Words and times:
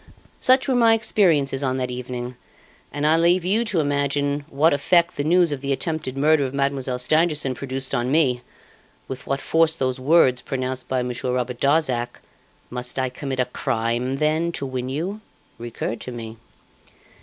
"Such 0.39 0.67
were 0.67 0.73
my 0.73 0.95
experiences 0.95 1.61
on 1.61 1.77
that 1.77 1.91
evening, 1.91 2.35
and 2.91 3.05
I 3.05 3.17
leave 3.17 3.45
you 3.45 3.63
to 3.65 3.79
imagine 3.79 4.45
what 4.49 4.73
effect 4.73 5.15
the 5.15 5.23
news 5.23 5.51
of 5.51 5.61
the 5.61 5.71
attempted 5.71 6.17
murder 6.17 6.43
of 6.43 6.55
Mademoiselle 6.55 6.97
Stangerson 6.97 7.53
produced 7.53 7.93
on 7.93 8.11
me, 8.11 8.41
with 9.07 9.27
what 9.27 9.39
force 9.39 9.75
those 9.75 9.99
words 9.99 10.41
pronounced 10.41 10.87
by 10.87 11.03
Monsieur 11.03 11.33
Robert 11.35 11.59
Darzac, 11.59 12.19
'Must 12.71 12.97
I 12.97 13.09
commit 13.09 13.39
a 13.39 13.45
crime, 13.45 14.15
then, 14.15 14.51
to 14.53 14.65
win 14.65 14.89
you?' 14.89 15.21
recurred 15.59 16.01
to 16.01 16.11
me. 16.11 16.37